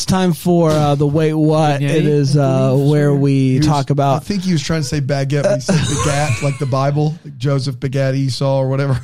[0.00, 1.82] It's time for uh, the wait, what.
[1.82, 4.16] Yeah, it is uh, where we was- talk about.
[4.16, 7.14] I think he was trying to say baguette, but he said baguette, like the Bible,
[7.22, 8.98] like Joseph begat Esau or whatever.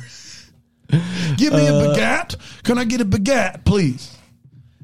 [1.37, 2.35] Give me a Uh, baguette.
[2.63, 4.17] Can I get a baguette, please?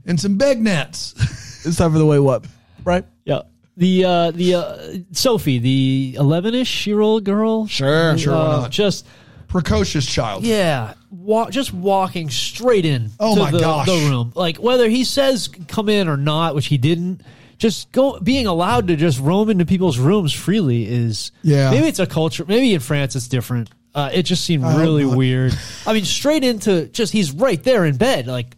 [0.06, 1.16] And some bagnets.
[1.66, 2.46] It's time for the wait, what.
[2.84, 3.06] Right?
[3.26, 3.42] Yeah.
[3.78, 4.78] The uh the uh,
[5.14, 7.66] Sophie, the 11ish year old girl.
[7.66, 8.16] Sure.
[8.20, 8.70] Sure, why Uh, not?
[8.72, 9.08] Just
[9.48, 10.44] Precocious child.
[10.44, 13.86] yeah, wa- just walking straight in Oh to my the, gosh.
[13.86, 14.32] the room.
[14.36, 17.22] Like whether he says come in or not, which he didn't.
[17.60, 21.72] Just go being allowed to just roam into people's rooms freely is Yeah.
[21.72, 22.44] Maybe it's a culture.
[22.46, 23.70] Maybe in France it's different.
[23.96, 25.16] Uh, it just seemed hope really not.
[25.16, 25.54] weird.
[25.88, 28.28] I mean, straight into just he's right there in bed.
[28.28, 28.58] Like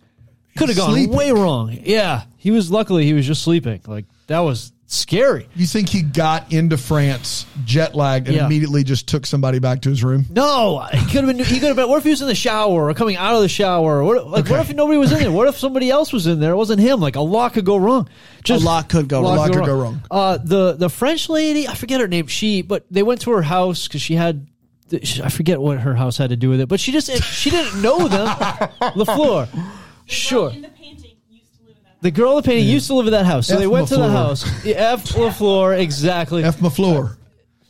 [0.58, 1.16] could have gone Sleeping.
[1.16, 1.78] way wrong.
[1.84, 3.82] Yeah, he was luckily he was just sleeping.
[3.86, 5.48] Like that was scary.
[5.56, 8.46] You think he got into France jet lagged and Yeah.
[8.46, 10.26] immediately just took somebody back to his room?
[10.30, 11.40] No, it could have been.
[11.40, 11.90] He could have been.
[11.90, 14.04] What if he was in the shower or coming out of the shower?
[14.04, 15.32] What, like, what if nobody was in there?
[15.32, 16.52] What if somebody else was in there?
[16.52, 17.00] It wasn't him.
[17.00, 18.08] Like a lot could go wrong.
[18.44, 19.34] Just A lot could go wrong.
[19.34, 20.02] A lot could go wrong.
[20.12, 22.28] Uh, the the French lady, I forget her name.
[22.28, 24.48] She, but they went to her house because she had.
[24.94, 27.82] I forget what her house had to do with it, but she just she didn't
[27.82, 28.28] know them.
[28.96, 29.48] Lafleur,
[30.06, 30.54] sure.
[32.10, 32.14] In the painting, used to live in that.
[32.14, 33.60] The girl in the painting used to live in that house, so F.
[33.60, 34.12] they went to the Lafleur.
[34.12, 34.66] house.
[34.66, 35.04] F.
[35.10, 36.44] Lafleur, exactly.
[36.44, 36.58] F.
[36.60, 37.18] McFleur.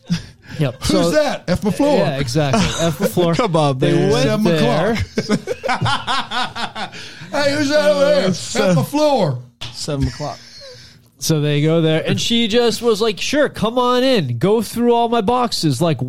[0.59, 0.75] yep.
[0.79, 1.43] Who's So- that?
[1.49, 1.61] F.
[1.61, 1.97] McFleur.
[1.97, 2.61] Yeah, exactly.
[2.85, 2.97] F.
[2.99, 3.35] Lafleur.
[3.37, 4.11] Come on, They man.
[4.11, 4.91] went Seven there.
[4.93, 5.05] o'clock.
[7.31, 8.25] Hey, who's that over there?
[8.25, 8.77] Uh, F.
[8.77, 9.41] McFleur.
[9.73, 10.39] Seven o'clock.
[11.17, 14.93] So they go there, and she just was like, "Sure, come on in, go through
[14.93, 15.99] all my boxes." Like,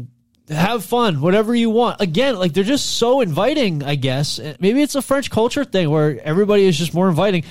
[0.49, 2.01] have fun, whatever you want.
[2.01, 4.39] Again, like they're just so inviting, I guess.
[4.61, 7.45] Maybe it's a French culture thing where everybody is just more inviting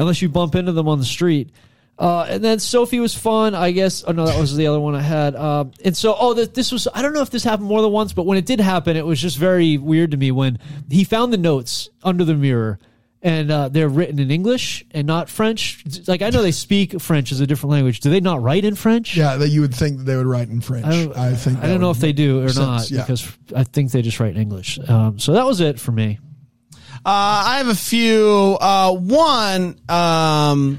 [0.00, 1.50] unless you bump into them on the street.
[1.98, 4.02] Uh, and then Sophie was fun, I guess.
[4.06, 5.36] Oh no, that was the other one I had.
[5.36, 6.88] Um, and so, oh, th- this was.
[6.94, 9.04] I don't know if this happened more than once, but when it did happen, it
[9.04, 10.58] was just very weird to me when
[10.90, 12.78] he found the notes under the mirror,
[13.20, 15.84] and uh, they're written in English and not French.
[16.08, 18.00] Like I know they speak French as a different language.
[18.00, 19.14] Do they not write in French?
[19.14, 20.86] Yeah, that you would think that they would write in French.
[20.86, 21.58] I I, think.
[21.58, 23.02] I don't know if they do or make not yeah.
[23.02, 24.78] because I think they just write in English.
[24.88, 26.18] Um, so that was it for me.
[27.04, 28.58] Uh, I have a few.
[28.60, 30.78] Uh, one, um,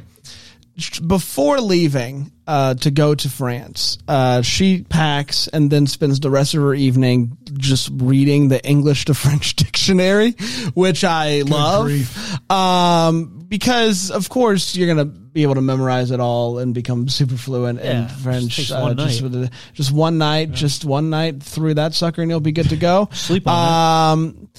[1.05, 6.53] before leaving uh, to go to France, uh, she packs and then spends the rest
[6.53, 10.31] of her evening just reading the English to French dictionary,
[10.73, 11.85] which I love.
[11.85, 12.51] grief.
[12.51, 17.35] Um, because of course you're gonna be able to memorize it all and become super
[17.35, 18.55] fluent Yeah, in French.
[18.55, 19.31] takes uh, one just, night.
[19.31, 22.69] with a- just one night, just one night through that sucker, and you'll be good
[22.69, 23.09] to go.
[23.11, 24.49] Sleep on Um,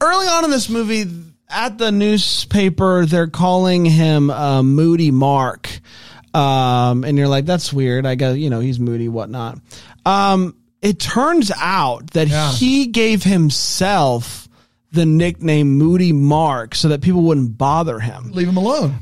[0.00, 1.04] early on in this movie,
[1.48, 5.68] at the newspaper, they're calling him uh, Moody Mark,
[6.34, 9.58] um, and you're like, "That's weird." I guess you know he's moody, whatnot.
[10.04, 12.52] Um, it turns out that Yeah.
[12.52, 14.48] he gave himself
[14.92, 18.32] the nickname Moody Mark so that people wouldn't bother him.
[18.32, 18.96] leave him alone.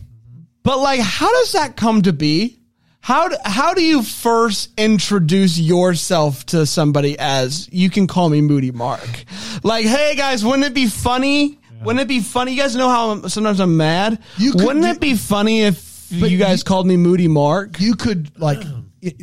[0.62, 2.58] But like, how does that come to be?
[3.04, 8.40] How do, how do you first introduce yourself to somebody as you can call me
[8.40, 9.24] Moody Mark?
[9.62, 11.58] Like, hey guys, wouldn't it be funny?
[11.82, 12.52] Wouldn't it be funny?
[12.52, 14.20] You guys know how I'm- sometimes I'm mad.
[14.38, 17.28] You could wouldn't do- it be funny if But you guys you- called me Moody
[17.28, 17.78] Mark?
[17.78, 18.62] You could like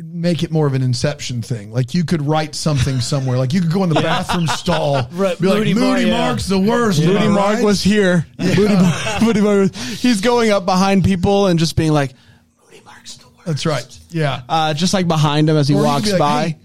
[0.04, 1.72] make it more of an inception thing.
[1.72, 3.36] Like you could write something somewhere.
[3.36, 5.08] Like you could go in the bathroom stall.
[5.12, 6.18] Right, Be like, Moody yeah.
[6.28, 7.00] Mark's the worst.
[7.00, 8.26] am Moody I Mark right?" was here.
[8.38, 12.12] Moody, Mark, Moody Mark was, he's going up behind people and just being like,
[12.64, 13.31] Moody Mark's the worst.
[13.44, 13.98] That's right.
[14.10, 14.42] Yeah.
[14.48, 16.48] Uh, just like behind him as he Or you could walks be like, by.
[16.48, 16.58] "Hey,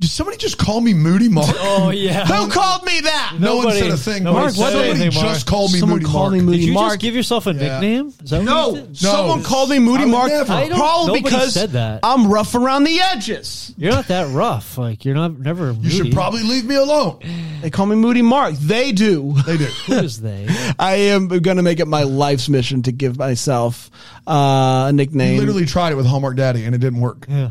[0.00, 1.46] did somebody just call me Moody Mark?
[1.60, 2.24] Oh yeah.
[2.26, 3.36] Who called me that?
[3.38, 4.24] no one Nobody- said a thing.
[4.24, 5.26] nobody Mark, said somebody anything, Mark.
[5.34, 6.32] just called me Someone Moody called Mark.
[6.32, 6.90] me Moody Did you Mark.
[6.92, 8.08] just give yourself a nickname?
[8.08, 8.96] Is that what you No, did?
[8.96, 10.28] someone called me Moody I would Mark.
[10.32, 10.52] never.
[10.52, 12.00] I don't- Probably nobody because said that.
[12.02, 13.72] I'm rough around the edges.
[13.76, 14.76] You're not that rough.
[14.78, 15.72] Like you're not never.
[15.72, 17.18] You should probably leave me alone.
[17.62, 18.54] They call me Moody Mark.
[18.54, 19.34] They do.
[19.46, 19.64] They do.
[19.64, 20.46] Who is they?
[20.78, 23.90] I am going to make it my life's mission to give myself
[24.26, 25.38] uh, a nickname.
[25.38, 27.26] Literally tried it with Hallmark Daddy and it didn't work.
[27.28, 27.50] Yeah.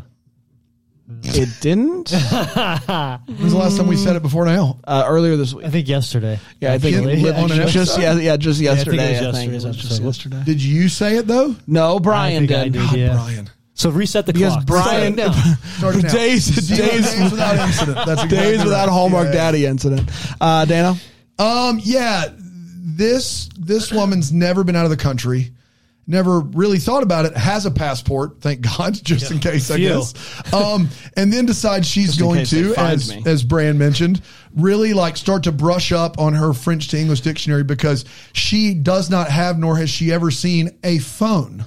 [1.24, 2.10] it didn't.
[2.10, 4.78] When was the last time we said it before now?
[4.84, 5.66] Uh, earlier this week.
[5.66, 6.38] I think yesterday.
[6.60, 8.00] Yeah, I think Can't live on an just episode?
[8.00, 9.28] yeah, yeah, just I think it was yesterday.
[9.28, 10.04] I think it yesterday's just episode.
[10.04, 10.42] yesterday.
[10.44, 11.54] Did you say it though?
[11.66, 12.72] No, Brian think I did.
[12.74, 12.82] did.
[12.82, 13.12] God, Yeah.
[13.14, 13.50] Brian.
[13.74, 14.66] So reset the Because clock.
[14.66, 15.54] Brian, Start it now.
[15.78, 16.12] Start now.
[16.12, 17.96] days, Zero days, days without incident.
[17.96, 18.92] That's exactly days without right.
[18.92, 19.32] Hallmark Yeah.
[19.32, 20.10] Daddy incident.
[20.40, 20.96] Uh, Dana,
[21.38, 25.52] Um, yeah, this this woman's never been out of the country,
[26.10, 27.36] never really thought about it.
[27.36, 29.88] Has a passport, thank God, just in case, I Phew.
[29.88, 30.52] guess.
[30.52, 33.22] Um, and then decides she's going to, as me.
[33.26, 34.20] as Bran mentioned,
[34.54, 39.08] really like start to brush up on her French to English dictionary because she does
[39.08, 41.64] not have, nor has she ever seen a phone.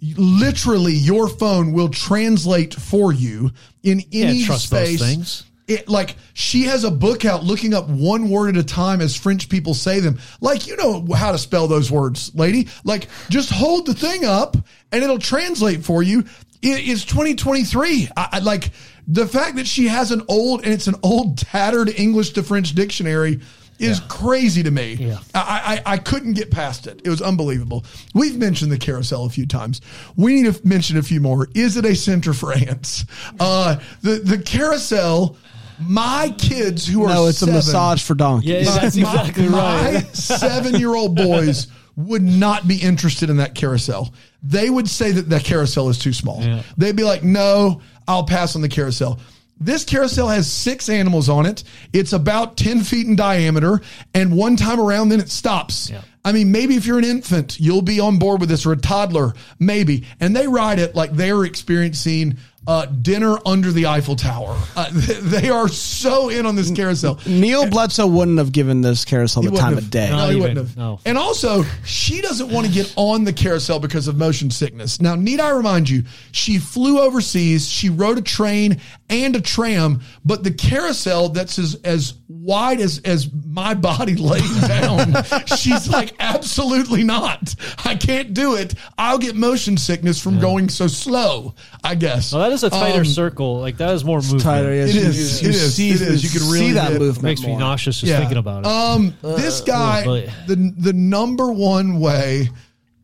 [0.00, 3.50] Literally, your phone will translate for you
[3.82, 5.44] in any trust those space things.
[5.68, 9.14] It like she has a book out looking up one word at a time as
[9.14, 10.18] French people say them.
[10.40, 12.68] Like you know how to spell those words, lady.
[12.84, 14.56] Like just hold the thing up
[14.90, 16.24] and it'll translate for you.
[16.60, 18.08] It is 2023.
[18.16, 18.70] I, I like
[19.06, 22.74] the fact that she has an old and it's an old tattered English to French
[22.74, 23.40] dictionary
[23.78, 24.94] is crazy to me.
[24.94, 25.18] Yeah.
[25.34, 27.00] I, I I couldn't get past it.
[27.04, 27.84] It was unbelievable.
[28.14, 29.80] We've mentioned the carousel a few times.
[30.16, 31.48] We need to mention a few more.
[31.54, 33.04] Is it a center for ants?
[33.38, 35.36] Uh, the the carousel.
[35.80, 38.50] My kids who are no, it's seven, a massage for donkeys.
[38.50, 40.06] Yeah, that's my- exactly my right.
[40.16, 44.12] seven-year-old boys would not be interested in that carousel.
[44.42, 46.42] They would say that the carousel is too small.
[46.42, 46.62] Yeah.
[46.76, 49.20] They'd be like, "No, I'll pass on the carousel."
[49.60, 51.64] This carousel has six animals on it.
[51.92, 53.80] It's about 10 feet in diameter,
[54.14, 55.90] and one time around, then it stops.
[55.90, 56.02] Yeah.
[56.24, 58.76] I mean, maybe if you're an infant, you'll be on board with this, or a
[58.76, 60.04] toddler, maybe.
[60.20, 64.56] And they ride it like they're experiencing uh, dinner under the Eiffel Tower.
[64.76, 67.18] Uh, they are so in on this carousel.
[67.26, 69.84] Neil Bledsoe wouldn't have given this carousel the time have.
[69.84, 70.10] of day.
[70.10, 70.76] No, Not he even, wouldn't have.
[70.76, 71.00] no.
[71.06, 75.00] And also, she doesn't want to get on the carousel because of motion sickness.
[75.00, 80.02] Now, need I remind you, she flew overseas, she rode a train and a tram,
[80.24, 85.14] but the carousel that's as, as wide as, as my body lays down,
[85.56, 87.54] she's like, absolutely not.
[87.84, 88.74] I can't do it.
[88.98, 92.32] I'll get motion sickness from going so slow, I guess.
[92.32, 93.58] Well, that is a tighter Um, circle.
[93.60, 94.42] Like that is more movement.
[94.42, 95.42] Tighter, yes, It you- is.
[95.42, 95.74] you It is.
[95.74, 96.22] see- It is.
[96.24, 97.22] You can really see that get- movement.
[97.24, 97.58] Makes me more.
[97.60, 98.66] nauseous just thinking about it.
[98.66, 100.30] Um, this guy, boy.
[100.46, 102.50] the the number one way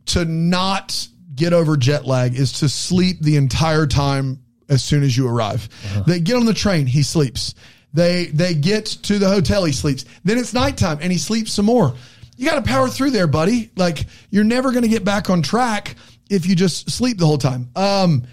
[0.06, 4.38] to not get over jet lag is to sleep the entire time
[4.68, 5.68] as soon as you arrive.
[5.84, 6.02] Uh-huh.
[6.06, 7.54] They get on the train, he sleeps.
[7.92, 9.64] They they get to the hotel.
[9.64, 10.04] He sleeps.
[10.24, 11.94] Then it's nighttime, and he sleeps some more.
[12.36, 13.70] You got to power through there, buddy.
[13.76, 15.94] Like you're never going to get back on track
[16.28, 17.68] if you just sleep the whole time.
[17.76, 18.24] Um,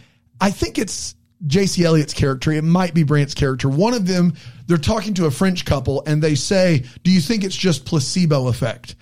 [0.42, 2.52] I think it's Jaicy Elliot's character.
[2.52, 3.70] It might be Brant's character.
[3.70, 4.34] One of them,
[4.68, 8.48] they're talking to a French couple, and they say, "Do you think it's just placebo
[8.48, 8.96] effect?"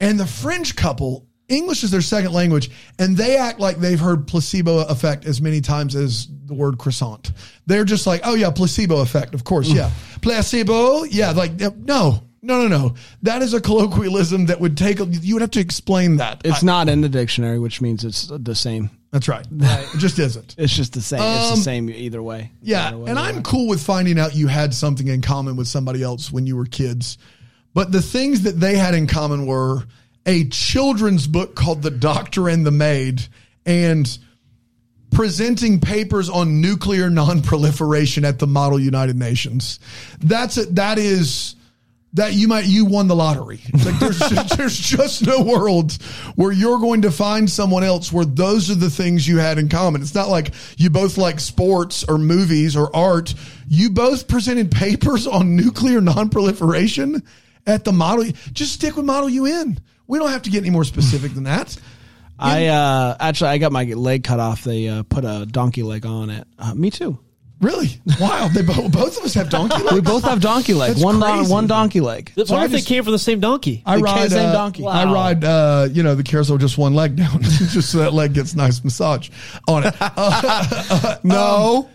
[0.00, 4.26] And the French couple, English is their second language, and they act like they've heard
[4.26, 7.32] placebo effect as many times as the word croissant.
[7.66, 9.90] They're just like, oh yeah, placebo effect, of course, yeah.
[9.90, 10.22] Mm.
[10.22, 12.94] Placebo, yeah, like eh, no, no, no, no.
[13.22, 14.98] That is a colloquialism that would take.
[14.98, 16.42] You would have to explain that.
[16.44, 18.90] It's I- not in the dictionary, which means it's the same.
[19.10, 19.46] That's right.
[19.52, 20.54] It just isn't.
[20.58, 21.20] It's just the same.
[21.20, 22.50] it's Um, the same either way.
[22.62, 23.42] Yeah, Either way and I'm are.
[23.42, 26.66] cool with finding out you had something in common with somebody else when you were
[26.66, 27.18] kids.
[27.74, 29.84] But the things that they had in common were
[30.24, 33.22] a children's book called The Doctor and the Maid
[33.66, 34.18] and
[35.12, 39.78] presenting papers on nuclear non-proliferation at the Model United Nations.
[40.20, 40.74] That's it.
[40.76, 41.55] That is
[42.12, 43.60] that you might you won the lottery.
[43.84, 45.92] Like there's just, there's just no world
[46.34, 49.68] where you're going to find someone else where those are the things you had in
[49.68, 50.00] common.
[50.00, 53.34] It's not like you both like sports or movies or art.
[53.68, 57.22] You both presented papers on nuclear non-proliferation
[57.66, 58.24] at the model.
[58.52, 59.80] Just stick with Model UN.
[60.06, 61.76] We don't have to get any more specific than that.
[62.38, 64.62] I uh, actually I got my leg cut off.
[64.62, 66.46] They uh, put a donkey leg on it.
[66.58, 67.18] Uh, me too.
[67.60, 67.88] Really?
[68.20, 68.48] Wow.
[68.52, 69.92] They both, both of us have donkey legs.
[69.94, 70.90] We both have donkey leg.
[70.90, 71.52] That's one don- crazy.
[71.52, 72.30] one donkey leg.
[72.36, 73.82] I So I wonder if just- they came from the same donkey.
[73.86, 74.86] I The ride same uh, donkey.
[74.86, 75.14] I Wow.
[75.14, 78.54] ride, uh, you know, the carousel just one leg down, just so that leg gets
[78.54, 79.30] nice massage
[79.68, 79.94] on it.
[80.00, 81.88] Uh, No,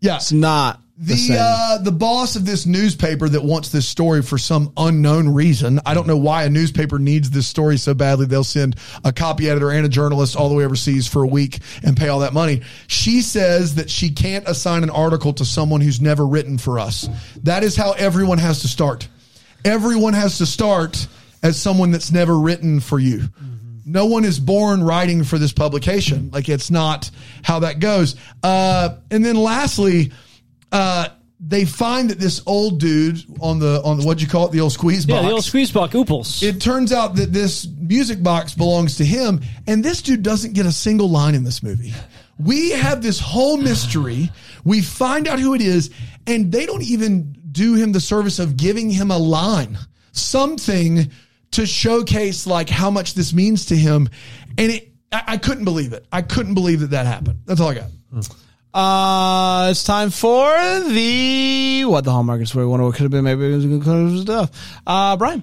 [0.00, 4.22] yeah, it's not the, the uh, the boss of this newspaper that wants this story
[4.22, 5.80] for some unknown reason.
[5.84, 8.26] I don't know why a newspaper needs this story so badly.
[8.26, 11.58] They'll send a copy editor and a journalist all the way overseas for a week
[11.82, 12.62] and pay all that money.
[12.86, 17.08] She says that she can't assign an article to someone who's never written for us.
[17.42, 19.08] That is how everyone has to start.
[19.64, 21.08] Everyone has to start
[21.42, 23.24] as someone that's never written for you.
[23.84, 26.30] No one is born writing for this publication.
[26.32, 27.10] Like it's not
[27.42, 28.14] how that goes.
[28.42, 30.12] Uh, and then lastly,
[30.74, 31.08] uh,
[31.40, 34.60] they find that this old dude on the on the what'd you call it the
[34.60, 35.14] old squeeze box.
[35.14, 35.28] Yeah, box.
[35.28, 36.42] the old squeeze box ooples.
[36.42, 40.66] it turns out that this music box belongs to him, and this dude doesn't get
[40.66, 41.92] a single line in this movie.
[42.38, 44.30] We have this whole mystery.
[44.64, 45.90] We find out who it is,
[46.26, 49.78] and they don't even do him the service of giving him a line,
[50.10, 51.12] something
[51.52, 54.08] to showcase like how much this means to him.
[54.58, 56.04] And it, I, I couldn't believe it.
[56.10, 57.40] I couldn't believe that that happened.
[57.44, 57.90] That's all I got.
[58.74, 60.52] Uh, it's time for
[60.88, 62.54] the what the hallmark is.
[62.54, 64.50] Where one what could have been maybe it was good stuff.
[64.86, 65.42] Uh, Brian,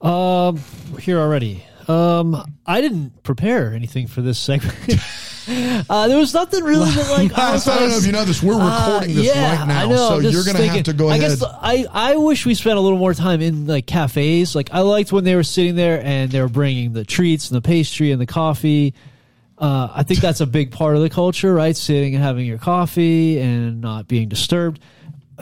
[0.00, 0.60] Um,
[0.92, 1.62] we're here already.
[1.86, 4.74] Um, I didn't prepare anything for this segment.
[5.90, 8.42] uh, there was nothing really that like I was- don't know if you know this.
[8.42, 10.92] We're recording this Uh, yeah, right now, I know, so you're going to have to
[10.94, 11.38] go I ahead.
[11.38, 14.54] guess I I wish we spent a little more time in like cafes.
[14.56, 17.56] Like I liked when they were sitting there and they were bringing the treats and
[17.56, 18.94] the pastry and the coffee.
[19.58, 21.76] Uh, I think that's a big part of the culture, right?
[21.76, 24.80] Sitting and having your coffee and not being disturbed.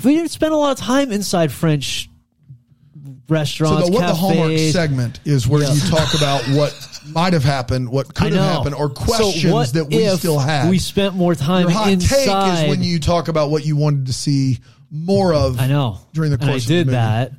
[0.05, 2.09] We didn't spend a lot of time inside French
[3.05, 3.87] So restaurants.
[3.89, 5.73] the, what the Hallmark segment is where Yeah.
[5.73, 6.75] you talk about what
[7.07, 10.69] might have happened, what could I have happened, or questions what that we still have.
[10.69, 12.25] We spent more time Your hot inside.
[12.57, 15.59] take is when you talk about what you wanted to see more of.
[15.61, 17.33] I know during the and I course of the did that.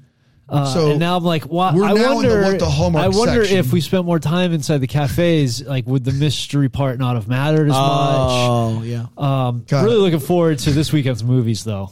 [0.48, 1.74] Uh, So, and now I'm like, why?
[1.74, 2.42] we're I now in the wonder.
[2.44, 3.58] what the Hallmark I wonder section.
[3.58, 7.28] if we spent more time inside the cafes, like would the mystery part not have
[7.28, 7.80] mattered as much?
[7.80, 9.06] oh yeah.
[9.18, 10.00] Um, Got really it.
[10.02, 11.90] looking forward to this weekend's movies, though.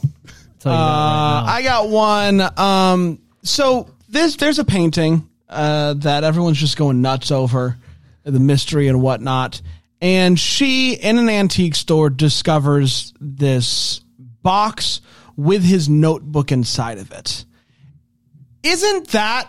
[0.60, 1.44] tell you that right Uh.
[1.46, 2.40] I got one.
[2.58, 7.76] Um, so this there's a painting uh, that everyone's just going nuts over
[8.22, 9.60] the mystery and whatnot.
[10.00, 14.00] And she in an antique store discovers this
[14.42, 15.00] box
[15.36, 17.44] with his notebook inside of it.
[18.64, 19.48] Isn't that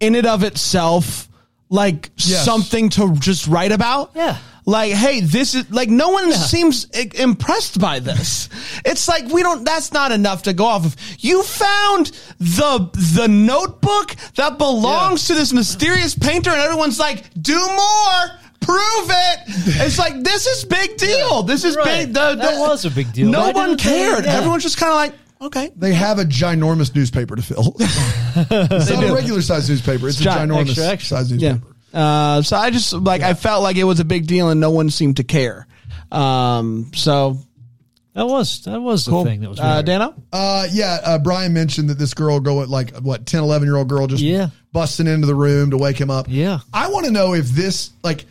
[0.00, 1.28] in and of itself
[1.68, 2.44] like Yes.
[2.44, 4.12] something to just write about?
[4.14, 4.36] Yeah.
[4.66, 8.48] Like, hey, this is like no one seems i- impressed by this.
[8.84, 9.64] It's like we don't.
[9.64, 10.96] That's not enough to go off of.
[11.18, 17.58] You found the the notebook that belongs to this mysterious painter, and everyone's like, do
[17.58, 18.20] more.
[18.60, 19.38] Prove it.
[19.84, 21.42] It's like this is big deal.
[21.42, 22.04] This is Right.
[22.06, 22.14] big.
[22.14, 23.28] The, That was a big deal.
[23.30, 24.24] No one cared.
[24.24, 24.36] yeah.
[24.36, 25.70] Everyone's just kind of like, okay.
[25.76, 27.74] they have a ginormous newspaper to fill.
[27.78, 30.08] it's not a regular size newspaper.
[30.08, 31.16] It's a Gi- ginormous extra, extra.
[31.18, 31.52] size Yeah.
[31.52, 31.76] newspaper.
[31.92, 34.70] Uh, so I just like I felt like it was a big deal, and no
[34.70, 35.66] one seemed to care.
[36.12, 37.38] Um, so
[38.14, 39.24] that was that was the cool.
[39.24, 39.58] thing that was.
[39.60, 39.82] uh.
[39.82, 40.14] Dano.
[40.32, 43.76] Uh, yeah, uh, Brian mentioned that this girl go at like what 10, 11 year
[43.76, 44.48] old girl just Yeah.
[44.72, 46.26] busting into the room to wake him up.
[46.28, 46.60] Yeah.
[46.72, 48.24] I want to know if this like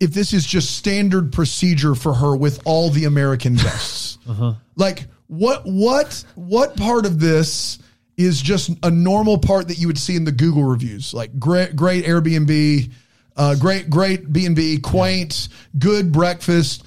[0.00, 4.10] if this is just standard procedure for her with all the American guests.
[4.28, 4.54] Uh-huh.
[4.76, 7.78] Like what what what part of this
[8.18, 11.74] is just a normal part that you would see in the Google reviews, like great
[11.74, 12.92] great Airbnb,
[13.36, 16.84] uh, great great B and B, quaint, good breakfast.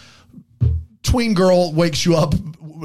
[1.02, 2.34] Tween girl wakes you up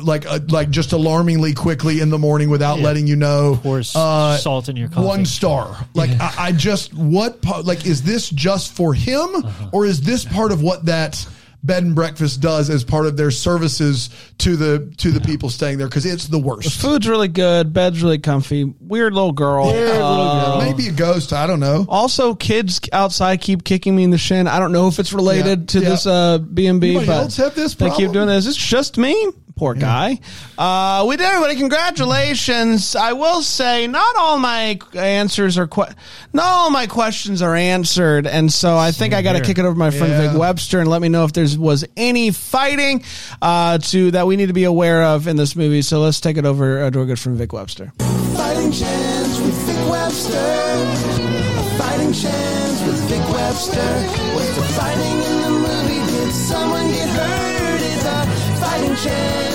[0.02, 3.58] like uh, like just alarmingly quickly in the morning without letting you know.
[3.62, 5.06] Pours Uh, salt in your coffee.
[5.06, 5.76] One star.
[5.94, 9.70] Like I, I just what like is this just for him Uh-huh.
[9.72, 11.26] or is this part of what that
[11.62, 14.08] bed and breakfast does as part of their services
[14.38, 16.80] to the to the people staying there because it's the worst.
[16.80, 17.72] The Food's really good.
[17.72, 18.64] Bed's really comfy.
[18.64, 19.68] Weird little girl.
[19.68, 21.32] Uh, Maybe a ghost.
[21.32, 21.84] I don't know.
[21.88, 24.46] Also, kids outside keep kicking me in the shin.
[24.48, 25.88] I don't know if it's related Yeah, to yeah.
[25.90, 28.46] this uh, B and B, but else have this they keep doing this.
[28.46, 29.14] It's just me.
[29.61, 30.18] Poor guy.
[30.56, 31.54] Uh, we did everybody.
[31.56, 32.96] Congratulations.
[32.96, 35.92] I will say, not all my answers are que-
[36.32, 39.66] not all my questions are answered, and so I think I got to kick it
[39.66, 40.30] over to my friend Yeah.
[40.30, 43.04] Vic Webster and let me know if there was any fighting
[43.42, 45.82] uh, to that we need to be aware of in this movie.
[45.82, 47.92] So let's take it over uh, to our good friend Vic Webster.
[47.98, 50.38] Fighting chance with Vic Webster.
[50.38, 53.92] A fighting chance with Vic Webster.
[54.34, 56.12] Was the fighting in the movie?
[56.12, 57.80] Did someone get hurt?
[57.82, 58.26] It's a
[58.61, 59.49] fighting chance with Vic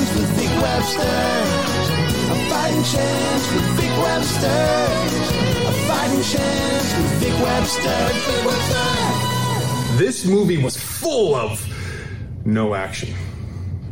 [0.85, 1.01] Webster.
[1.01, 4.47] A fighting chance with Vic Webster.
[5.65, 8.07] A fighting chance with Vic Webster.
[8.13, 9.97] Vic Webster.
[9.97, 11.65] This movie was full of
[12.45, 13.09] no action.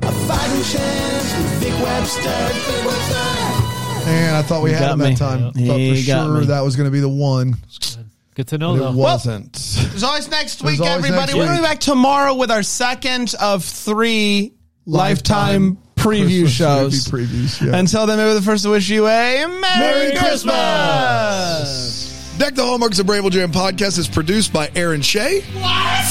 [0.03, 2.21] A fighting chance with Vic Webster.
[2.21, 4.09] Vic Webster.
[4.09, 5.53] And I thought we He had got him that time.
[5.55, 5.95] He Thought for
[6.27, 6.45] sure me.
[6.45, 7.55] that was going to be the one.
[8.35, 8.89] Good to know, But though.
[8.89, 9.53] it wasn't.
[9.53, 11.33] There's always next week, always everybody.
[11.33, 14.53] next We're going to be back tomorrow with our second of three
[14.85, 17.11] lifetime, Lifetime preview Christmas shows.
[17.13, 17.77] movie previews, yeah.
[17.79, 22.01] Until then, maybe we're the first to wish you a Merry, Merry Christmas.
[22.37, 25.41] Deck the Hallmarks of Bramble Jam podcast is produced by Aaron Shea.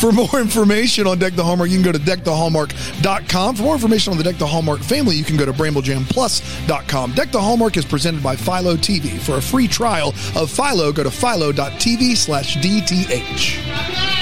[0.00, 3.56] For more information on Deck the Hallmark, you can go to deckthehallmark.com.
[3.56, 7.12] For more information on the Deck the Hallmark family, you can go to bramblejamplus.com.
[7.14, 9.18] Deck the Hallmark is presented by Philo TV.
[9.18, 14.21] For a free trial of Philo, go to philo.tv slash DTH.